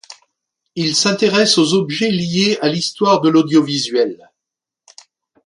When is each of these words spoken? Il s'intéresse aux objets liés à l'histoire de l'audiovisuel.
Il 0.73 0.95
s'intéresse 0.95 1.59
aux 1.59 1.75
objets 1.75 2.09
liés 2.09 2.57
à 2.63 2.69
l'histoire 2.69 3.21
de 3.21 3.29
l'audiovisuel. 3.29 4.31